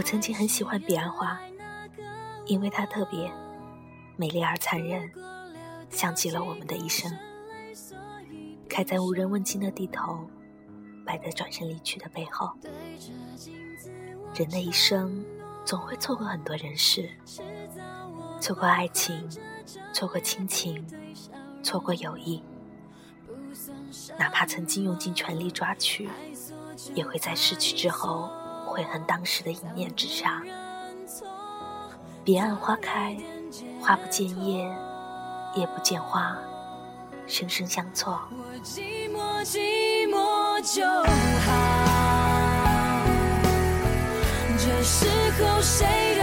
[0.00, 1.38] 我曾经很喜欢彼岸花，
[2.46, 3.30] 因为它特别
[4.16, 5.12] 美丽而残忍，
[5.90, 7.14] 像极了我们的一生。
[8.66, 10.26] 开在无人问津的地头，
[11.04, 12.50] 摆在转身离去的背后。
[14.34, 15.22] 人的一生
[15.66, 17.10] 总会错过很多人事，
[18.40, 19.28] 错过爱情，
[19.92, 20.82] 错过亲情，
[21.62, 22.42] 错过友谊。
[24.18, 26.08] 哪怕曾经用尽全力抓取，
[26.94, 28.30] 也会在失去之后。
[28.70, 30.40] 悔恨当时的一念之差。
[32.24, 33.16] 彼岸花开，
[33.82, 34.62] 花不见叶，
[35.56, 36.36] 叶不见花，
[37.26, 38.20] 生生相错。
[38.62, 41.48] 寂寞寂寞就好。
[44.56, 45.06] 这时
[45.42, 46.22] 候谁都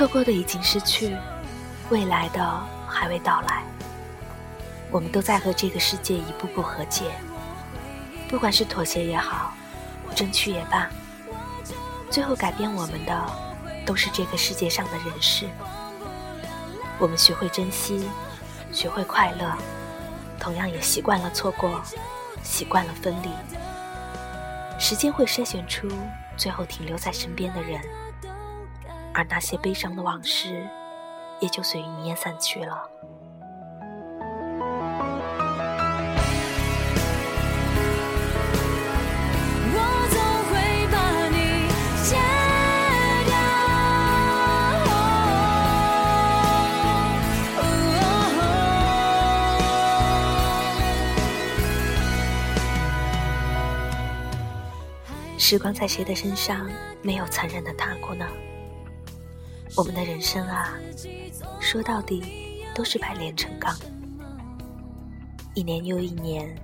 [0.00, 1.14] 错过的已经失去，
[1.90, 3.62] 未来的还未到来。
[4.90, 7.04] 我们都在和这个世界一步步和解，
[8.26, 9.52] 不管是妥协也好，
[10.14, 10.88] 争取也罢，
[12.10, 13.30] 最后改变我们的
[13.84, 15.46] 都是这个世界上的人事。
[16.98, 18.08] 我们学会珍惜，
[18.72, 19.54] 学会快乐，
[20.38, 21.78] 同样也习惯了错过，
[22.42, 23.28] 习惯了分离。
[24.78, 25.90] 时间会筛选出
[26.38, 27.78] 最后停留在身边的人。
[29.12, 30.66] 而那些悲伤的往事，
[31.40, 32.88] 也就随云烟散去了。
[55.36, 56.70] 时光在谁的身上
[57.02, 58.24] 没有残忍的踏过呢？
[59.76, 60.74] 我们的人生啊，
[61.60, 63.74] 说到底都是百炼成钢。
[65.54, 66.54] 一年又一年，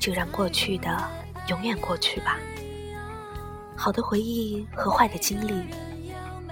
[0.00, 1.10] 就让过去的
[1.48, 2.38] 永远过去吧。
[3.76, 5.64] 好的回忆和坏的经历，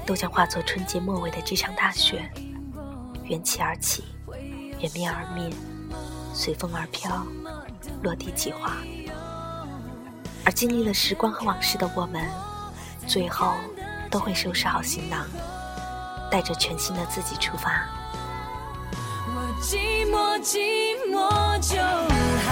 [0.05, 2.29] 都将化作春节末尾的这场大雪，
[3.25, 4.05] 缘起而起，
[4.81, 5.49] 缘灭而灭，
[6.35, 7.25] 随风而飘，
[8.03, 8.77] 落地即化。
[10.45, 12.29] 而经历了时光和往事的我们，
[13.07, 13.55] 最后
[14.13, 15.27] 都会收拾好行囊。
[16.33, 17.87] 带着全新的自己出发。
[19.27, 21.21] 我寂寞寂寞
[21.61, 21.77] 就
[22.43, 22.52] 好，